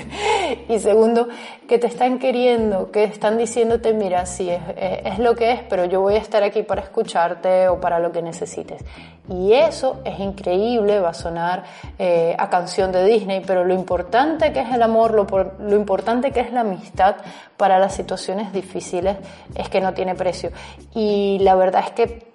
[0.69, 1.29] y segundo,
[1.69, 5.85] que te están queriendo, que están diciéndote, mira, sí, es, es, lo que es, pero
[5.85, 8.85] yo voy a estar aquí para escucharte o para lo que necesites.
[9.29, 11.65] Y eso es increíble, va a sonar
[11.99, 15.27] eh, a canción de Disney, pero lo importante que es el amor, lo,
[15.59, 17.17] lo importante que es la amistad
[17.57, 19.17] para las situaciones difíciles
[19.55, 20.51] es que no tiene precio.
[20.95, 22.33] Y la verdad es que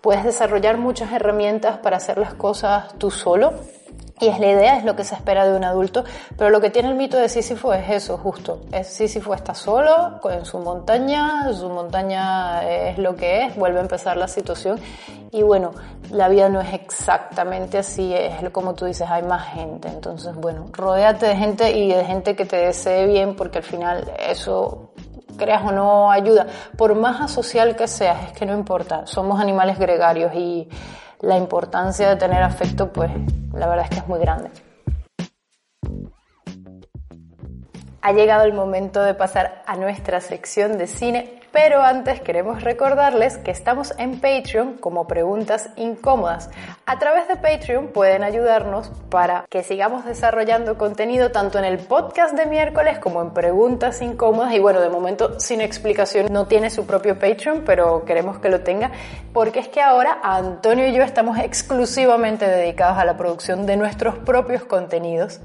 [0.00, 3.54] puedes desarrollar muchas herramientas para hacer las cosas tú solo
[4.20, 6.04] y es la idea, es lo que se espera de un adulto,
[6.36, 8.60] pero lo que tiene el mito de Sísifo es eso, justo.
[8.70, 13.82] Es Sísifo está solo, en su montaña, su montaña es lo que es, vuelve a
[13.82, 14.78] empezar la situación.
[15.32, 15.72] Y bueno,
[16.12, 19.88] la vida no es exactamente así, es como tú dices, hay más gente.
[19.88, 24.12] Entonces, bueno, rodéate de gente y de gente que te desee bien, porque al final
[24.28, 24.92] eso
[25.36, 26.46] creas o no ayuda,
[26.76, 30.68] por más asocial que seas, es que no importa, somos animales gregarios y
[31.20, 33.10] la importancia de tener afecto, pues
[33.52, 34.50] la verdad es que es muy grande.
[38.02, 43.38] Ha llegado el momento de pasar a nuestra sección de cine, pero antes queremos recordarles
[43.38, 46.50] que estamos en Patreon como preguntas incómodas.
[46.84, 52.34] A través de Patreon pueden ayudarnos para que sigamos desarrollando contenido tanto en el podcast
[52.34, 54.52] de miércoles como en preguntas incómodas.
[54.52, 58.62] Y bueno, de momento sin explicación no tiene su propio Patreon, pero queremos que lo
[58.62, 58.90] tenga
[59.32, 64.16] porque es que ahora Antonio y yo estamos exclusivamente dedicados a la producción de nuestros
[64.18, 65.38] propios contenidos.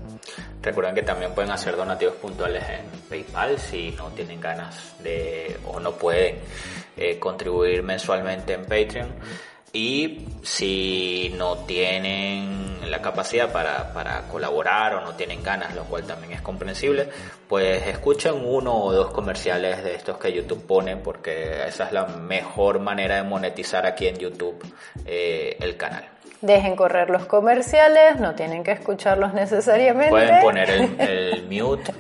[0.61, 5.79] Recuerden que también pueden hacer donativos puntuales en PayPal si no tienen ganas de o
[5.79, 6.39] no pueden
[6.97, 9.13] eh, contribuir mensualmente en Patreon.
[9.71, 16.05] Y si no tienen la capacidad para, para, colaborar o no tienen ganas, lo cual
[16.05, 17.07] también es comprensible,
[17.47, 22.07] pues escuchen uno o dos comerciales de estos que YouTube pone, porque esa es la
[22.07, 24.59] mejor manera de monetizar aquí en YouTube
[25.05, 26.18] eh, el canal.
[26.41, 30.09] Dejen correr los comerciales, no tienen que escucharlos necesariamente.
[30.09, 31.93] Pueden poner el, mute.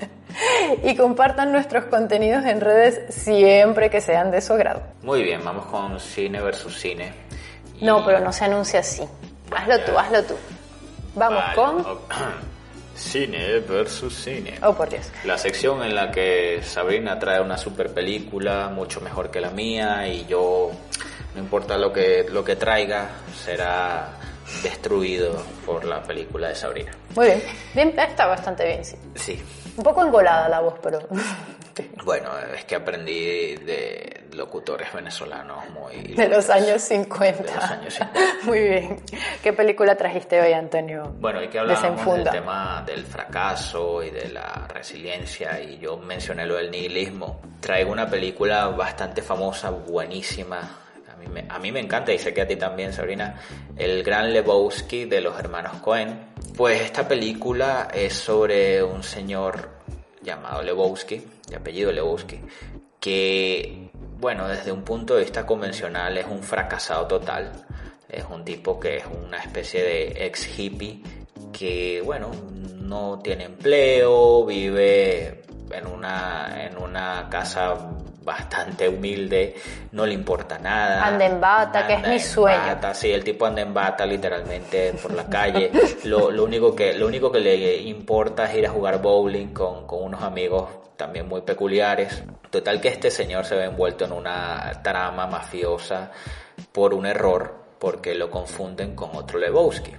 [0.83, 4.81] y compartan nuestros contenidos en redes siempre que sean de su agrado.
[5.03, 7.11] Muy bien, vamos con cine versus cine.
[7.81, 9.03] No, pero no se anuncia así.
[9.55, 10.35] Hazlo tú, hazlo tú.
[11.15, 11.85] Vamos con...
[12.99, 14.59] Cine versus cine.
[14.61, 15.09] Oh, por Dios.
[15.23, 20.05] La sección en la que Sabrina trae una super película, mucho mejor que la mía,
[20.05, 20.69] y yo,
[21.33, 24.18] no importa lo que, lo que traiga, será
[24.63, 26.91] destruido por la película de Sabrina.
[27.15, 28.97] Muy bien, bien está bastante bien, sí.
[29.15, 29.41] Sí.
[29.77, 30.99] Un poco engolada la voz, pero...
[32.03, 36.13] Bueno, es que aprendí de locutores venezolanos muy...
[36.13, 37.43] De los años 50.
[37.43, 38.19] De los años 50.
[38.43, 39.01] Muy bien.
[39.41, 41.13] ¿Qué película trajiste hoy, Antonio?
[41.19, 46.45] Bueno, hay que hablar del tema del fracaso y de la resiliencia y yo mencioné
[46.45, 47.41] lo del nihilismo.
[47.59, 50.59] Traigo una película bastante famosa, buenísima,
[51.49, 53.39] a mí me encanta y sé que a ti también, Sabrina,
[53.75, 56.19] el gran Lebowski de los hermanos Cohen.
[56.55, 59.69] Pues esta película es sobre un señor
[60.21, 62.39] llamado Lebowski, de apellido Lebowski,
[62.99, 67.51] que, bueno, desde un punto de vista convencional es un fracasado total.
[68.07, 71.01] Es un tipo que es una especie de ex hippie
[71.51, 72.31] que, bueno,
[72.81, 77.75] no tiene empleo, vive en una, en una casa
[78.29, 79.55] bastante humilde,
[79.91, 81.03] no le importa nada.
[81.03, 82.59] Anda en bata, que es mi sueño.
[82.59, 85.71] Bata, sí, el tipo anda en bata literalmente por la calle.
[86.03, 89.87] lo, lo, único que, lo único que le importa es ir a jugar bowling con,
[89.87, 92.23] con unos amigos también muy peculiares.
[92.51, 96.11] Total que este señor se ve envuelto en una trama mafiosa
[96.71, 99.91] por un error, porque lo confunden con otro Lebowski.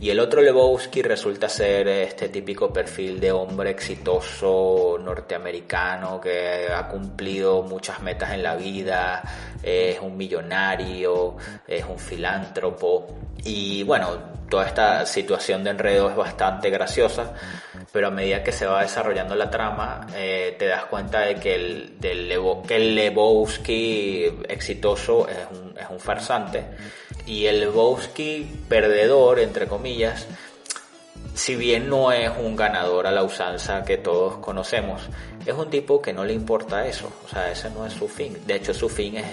[0.00, 6.88] Y el otro Lebowski resulta ser este típico perfil de hombre exitoso norteamericano que ha
[6.88, 9.22] cumplido muchas metas en la vida,
[9.62, 13.06] es un millonario, es un filántropo.
[13.44, 17.32] Y bueno, toda esta situación de enredo es bastante graciosa,
[17.92, 21.54] pero a medida que se va desarrollando la trama, eh, te das cuenta de que
[21.54, 26.64] el, que el Lebowski exitoso es un, es un farsante
[27.26, 30.26] y el Lebowski perdedor, entre comillas,
[31.34, 35.02] si bien no es un ganador a la usanza que todos conocemos,
[35.44, 38.38] es un tipo que no le importa eso, o sea, ese no es su fin.
[38.46, 39.26] De hecho, su fin es,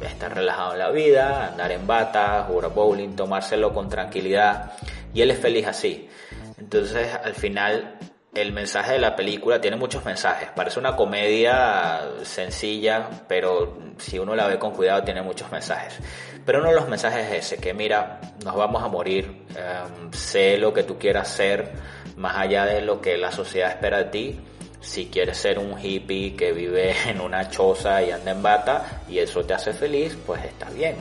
[0.00, 4.72] estar relajado en la vida, andar en bata, jugar bowling, tomárselo con tranquilidad,
[5.12, 6.08] y él es feliz así.
[6.56, 7.98] Entonces, al final,
[8.40, 10.48] el mensaje de la película tiene muchos mensajes.
[10.54, 15.98] Parece una comedia sencilla, pero si uno la ve con cuidado tiene muchos mensajes.
[16.44, 20.56] Pero uno de los mensajes es ese, que mira, nos vamos a morir, em, sé
[20.56, 21.72] lo que tú quieras ser,
[22.16, 24.40] más allá de lo que la sociedad espera de ti.
[24.80, 29.18] Si quieres ser un hippie que vive en una choza y anda en bata y
[29.18, 30.96] eso te hace feliz, pues está bien.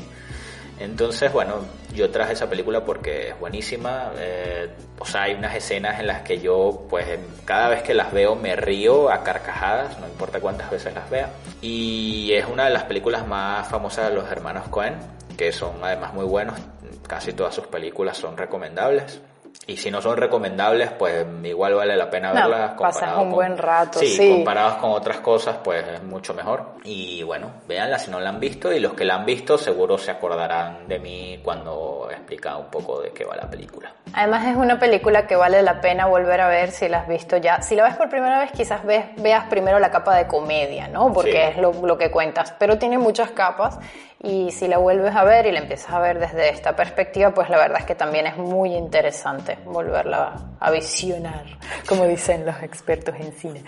[0.79, 4.11] Entonces, bueno, yo traje esa película porque es buenísima.
[4.17, 7.05] Eh, o sea, hay unas escenas en las que yo, pues,
[7.45, 11.31] cada vez que las veo me río a carcajadas, no importa cuántas veces las vea.
[11.61, 14.95] Y es una de las películas más famosas de los hermanos Cohen,
[15.35, 16.59] que son además muy buenos.
[17.07, 19.19] Casi todas sus películas son recomendables.
[19.67, 22.71] Y si no son recomendables, pues igual vale la pena verlas.
[22.79, 24.31] pasas un buen rato, sí, sí.
[24.31, 26.77] comparados con otras cosas, pues es mucho mejor.
[26.85, 28.71] Y bueno, véanla si no la han visto.
[28.71, 33.01] Y los que la han visto seguro se acordarán de mí cuando explica un poco
[33.01, 33.91] de qué va la película.
[34.13, 37.35] Además es una película que vale la pena volver a ver si la has visto
[37.35, 37.61] ya.
[37.61, 41.11] Si la ves por primera vez, quizás veas primero la capa de comedia, ¿no?
[41.11, 42.53] Porque es lo, lo que cuentas.
[42.57, 43.77] Pero tiene muchas capas
[44.21, 47.49] y si la vuelves a ver y la empiezas a ver desde esta perspectiva, pues
[47.49, 51.45] la verdad es que también es muy interesante volverla a visionar,
[51.87, 53.63] como dicen los expertos en cine.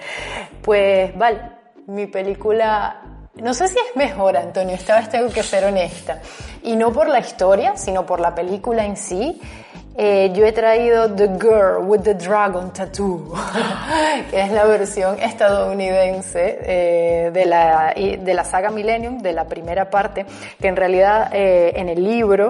[0.61, 1.41] Pues vale,
[1.87, 3.01] mi película
[3.41, 6.21] no sé si es mejor, Antonio, esta vez tengo que ser honesta.
[6.63, 9.41] Y no por la historia, sino por la película en sí.
[10.01, 13.33] Eh, yo he traído The Girl with the Dragon Tattoo,
[14.31, 19.89] que es la versión estadounidense eh, de, la, de la saga Millennium, de la primera
[19.89, 20.25] parte,
[20.57, 22.49] que en realidad eh, en el libro,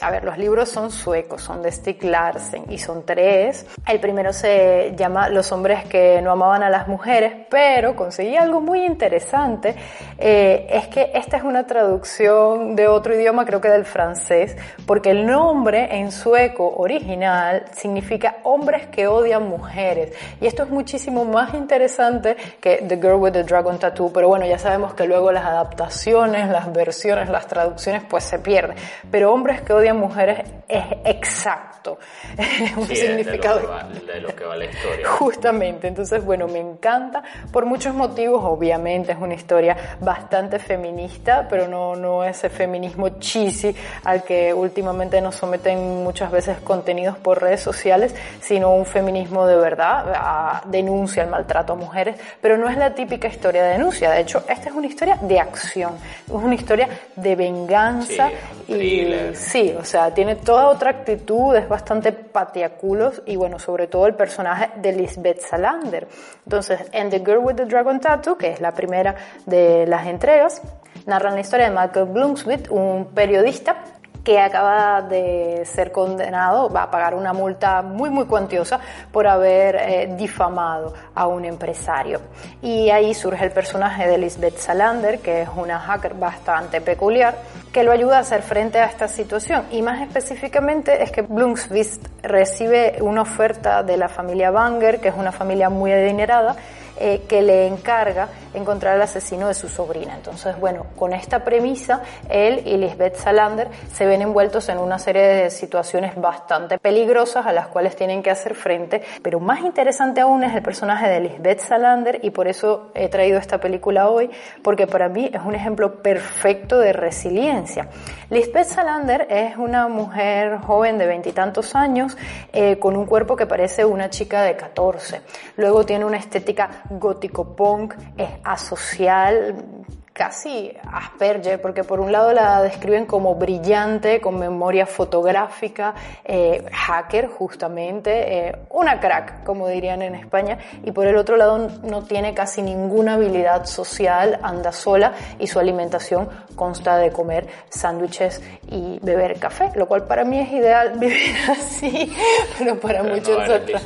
[0.00, 3.66] a ver, los libros son suecos, son de Stieg Larsen y son tres.
[3.88, 8.60] El primero se llama Los hombres que no amaban a las mujeres, pero conseguí algo
[8.60, 9.74] muy interesante,
[10.16, 15.26] es que esta es una traducción de otro idioma, creo que del francés, porque el
[15.26, 20.14] nombre en sueco original significa hombres que odian mujeres.
[20.40, 24.46] Y esto es muchísimo más interesante que The Girl with the Dragon Tattoo, pero bueno,
[24.46, 28.76] ya sabemos que luego las adaptaciones, las versiones, las traducciones, pues se pierden.
[29.10, 31.73] Pero hombres que odian mujeres es exacto.
[32.76, 33.60] un significado.
[34.06, 35.08] De lo, que va, la historia.
[35.08, 35.88] Justamente.
[35.88, 38.42] Entonces, bueno, me encanta por muchos motivos.
[38.44, 45.20] Obviamente es una historia bastante feminista, pero no, no ese feminismo cheesy al que últimamente
[45.20, 51.22] nos someten muchas veces con contenidos por redes sociales, sino un feminismo de verdad, denuncia
[51.22, 54.10] el maltrato a mujeres, pero no es la típica historia de denuncia.
[54.10, 55.92] De hecho, esta es una historia de acción,
[56.26, 58.30] es una historia de venganza
[58.66, 64.06] y sí, o sea, tiene toda otra actitud, es bastante patiaculos y bueno, sobre todo
[64.06, 66.06] el personaje de Lisbeth Salander.
[66.44, 70.62] Entonces, en The Girl with the Dragon Tattoo, que es la primera de las entregas,
[71.06, 73.76] narran la historia de Michael Bloomswit, un periodista
[74.24, 78.80] que acaba de ser condenado, va a pagar una multa muy, muy cuantiosa
[79.12, 82.20] por haber eh, difamado a un empresario.
[82.62, 87.36] Y ahí surge el personaje de Lisbeth Salander, que es una hacker bastante peculiar,
[87.70, 89.66] que lo ayuda a hacer frente a esta situación.
[89.70, 95.14] Y más específicamente es que Blomqvist recibe una oferta de la familia Banger, que es
[95.16, 96.56] una familia muy adinerada,
[96.96, 100.14] eh, que le encarga encontrar al asesino de su sobrina.
[100.14, 105.22] Entonces, bueno, con esta premisa, él y Lisbeth Salander se ven envueltos en una serie
[105.22, 110.44] de situaciones bastante peligrosas a las cuales tienen que hacer frente, pero más interesante aún
[110.44, 114.30] es el personaje de Lisbeth Salander y por eso he traído esta película hoy,
[114.62, 117.88] porque para mí es un ejemplo perfecto de resiliencia.
[118.30, 122.16] Lisbeth Salander es una mujer joven de veintitantos años
[122.52, 125.20] eh, con un cuerpo que parece una chica de 14.
[125.56, 132.62] Luego tiene una estética gótico punk, es asocial, casi Asperger, porque por un lado la
[132.62, 135.92] describen como brillante, con memoria fotográfica,
[136.24, 141.68] eh, hacker justamente, eh, una crack, como dirían en España, y por el otro lado
[141.82, 148.40] no tiene casi ninguna habilidad social, anda sola y su alimentación consta de comer sándwiches
[148.70, 152.14] y beber café, lo cual para mí es ideal vivir así,
[152.56, 153.82] pero para muchos otros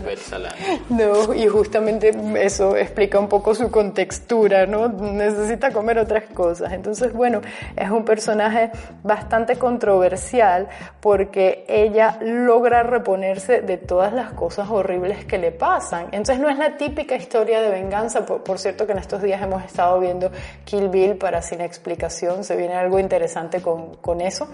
[0.90, 4.88] no, y justamente eso explica un poco su contextura, ¿no?
[4.88, 6.72] Necesita comer otra cosas.
[6.72, 7.40] Entonces, bueno,
[7.76, 8.70] es un personaje
[9.02, 10.68] bastante controversial
[11.00, 16.06] porque ella logra reponerse de todas las cosas horribles que le pasan.
[16.12, 19.64] Entonces no es la típica historia de venganza, por, cierto que en estos días hemos
[19.64, 20.30] estado viendo
[20.64, 24.48] Kill Bill para sin explicación, se viene algo interesante con, con eso.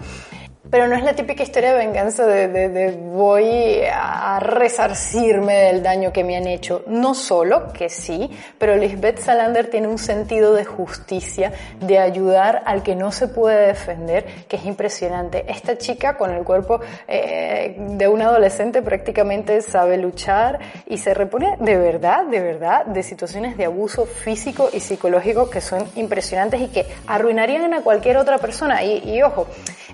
[0.69, 6.23] Pero no es la típica historia de venganza de, voy a resarcirme del daño que
[6.23, 6.83] me han hecho.
[6.87, 12.83] No solo, que sí, pero Lisbeth Salander tiene un sentido de justicia, de ayudar al
[12.83, 15.45] que no se puede defender, que es impresionante.
[15.47, 21.57] Esta chica con el cuerpo eh, de un adolescente prácticamente sabe luchar y se repone
[21.59, 26.67] de verdad, de verdad, de situaciones de abuso físico y psicológico que son impresionantes y
[26.67, 28.83] que arruinarían a cualquier otra persona.
[28.83, 29.47] Y, y ojo,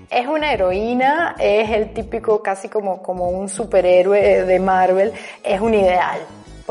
[0.10, 5.74] es una heroína, es el típico casi como, como un superhéroe de Marvel, es un
[5.74, 6.20] ideal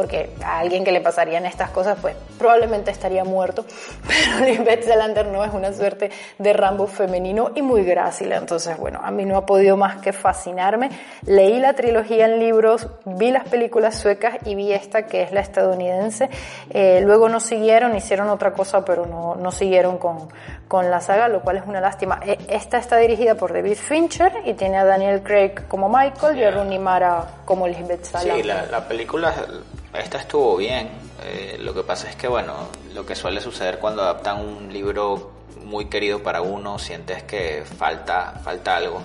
[0.00, 3.66] porque a alguien que le pasarían estas cosas, pues probablemente estaría muerto.
[4.08, 8.32] Pero Lisbeth Salander no es una suerte de Rambo femenino y muy grácil.
[8.32, 10.88] Entonces, bueno, a mí no ha podido más que fascinarme.
[11.26, 15.40] Leí la trilogía en libros, vi las películas suecas y vi esta que es la
[15.40, 16.30] estadounidense.
[16.70, 20.30] Eh, luego no siguieron, hicieron otra cosa, pero no, no siguieron con,
[20.70, 22.20] con la saga, lo cual es una lástima.
[22.24, 26.44] Eh, esta está dirigida por David Fincher y tiene a Daniel Craig como Michael y
[26.44, 28.36] a Rooney Mara como Lisbeth Salander.
[28.36, 29.34] Sí, la, la película
[29.92, 30.88] esta estuvo bien.
[31.24, 32.54] Eh, lo que pasa es que, bueno,
[32.94, 35.32] lo que suele suceder cuando adaptan un libro
[35.64, 39.02] muy querido para uno, sientes que falta, falta algo.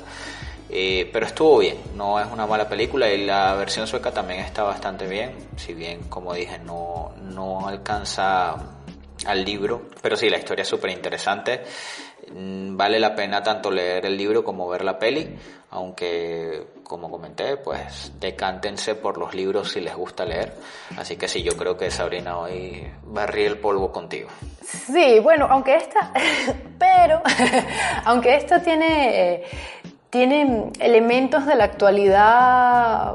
[0.70, 4.62] Eh, pero estuvo bien, no es una mala película y la versión sueca también está
[4.62, 8.56] bastante bien, si bien, como dije, no, no alcanza
[9.26, 11.64] al libro, pero sí, la historia es súper interesante.
[12.34, 15.36] Mm, vale la pena tanto leer el libro como ver la peli,
[15.72, 20.54] aunque como comenté, pues decántense por los libros si les gusta leer.
[20.98, 24.30] Así que sí, yo creo que Sabrina hoy barrí el polvo contigo.
[24.64, 26.12] Sí, bueno, aunque esta,
[26.80, 27.22] pero,
[28.06, 29.44] aunque esta tiene, eh,
[30.10, 33.14] tiene elementos de la actualidad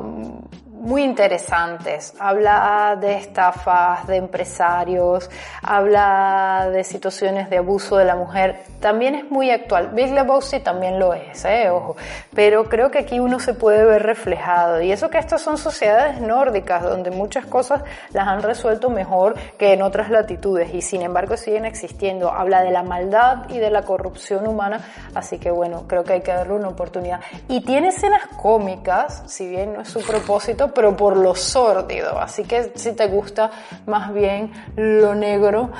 [0.81, 2.14] muy interesantes.
[2.18, 5.31] Habla de estafas de empresarios,
[5.62, 8.62] habla de situaciones de abuso de la mujer.
[8.81, 9.91] También es muy actual.
[9.93, 11.68] Big Lebowski también lo es, ¿eh?
[11.68, 11.97] ojo.
[12.35, 14.81] Pero creo que aquí uno se puede ver reflejado.
[14.81, 19.74] Y eso que estas son sociedades nórdicas, donde muchas cosas las han resuelto mejor que
[19.74, 20.72] en otras latitudes.
[20.72, 22.33] Y sin embargo siguen existiendo.
[22.33, 24.81] Habla de la maldad y de la corrupción humana.
[25.14, 27.20] Así que bueno, creo que hay que darle una oportunidad.
[27.49, 32.18] Y tiene escenas cómicas, si bien no es su propósito, pero por lo sórdido.
[32.18, 33.51] Así que si te gusta
[33.87, 35.71] más bien lo negro,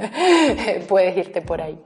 [0.88, 1.78] puedes irte por ahí.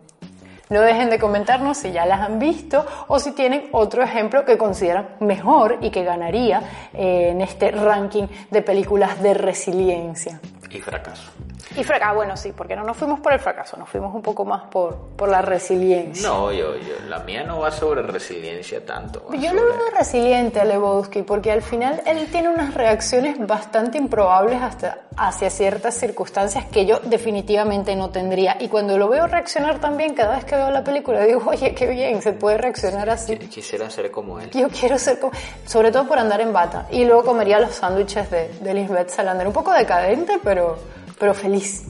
[0.70, 4.56] No dejen de comentarnos si ya las han visto o si tienen otro ejemplo que
[4.56, 6.62] consideran mejor y que ganaría
[6.94, 10.40] eh, en este ranking de películas de resiliencia.
[10.70, 11.32] Y fracaso.
[11.76, 14.44] Y fracaso, bueno, sí, porque no nos fuimos por el fracaso, nos fuimos un poco
[14.44, 16.28] más por, por la resiliencia.
[16.28, 19.26] No, yo, yo, la mía no va sobre resiliencia tanto.
[19.32, 23.98] Yo no lo veo resiliente a Lebowski, porque al final él tiene unas reacciones bastante
[23.98, 28.56] improbables hasta hacia ciertas circunstancias que yo definitivamente no tendría.
[28.58, 31.86] Y cuando lo veo reaccionar también, cada vez que veo la película, digo, oye, qué
[31.86, 33.36] bien, se puede reaccionar así.
[33.36, 34.50] Quisiera ser como él.
[34.50, 35.32] Yo quiero ser como,
[35.66, 36.86] sobre todo por andar en bata.
[36.90, 39.46] Y luego comería los sándwiches de, de Lisbeth Salander.
[39.46, 40.78] Un poco decadente, pero
[41.20, 41.86] pero feliz.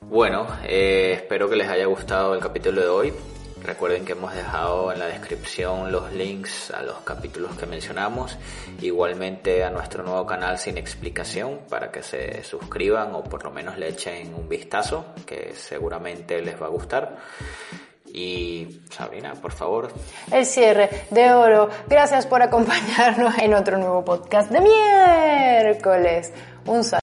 [0.00, 3.12] Bueno, eh, espero que les haya gustado el capítulo de hoy.
[3.62, 8.38] Recuerden que hemos dejado en la descripción los links a los capítulos que mencionamos,
[8.80, 13.76] igualmente a nuestro nuevo canal sin explicación para que se suscriban o por lo menos
[13.76, 17.18] le echen un vistazo, que seguramente les va a gustar.
[18.12, 19.92] Y Sabrina, por favor.
[20.32, 21.68] El cierre de oro.
[21.88, 26.32] Gracias por acompañarnos en otro nuevo podcast de miércoles.
[26.66, 26.98] Un saludo.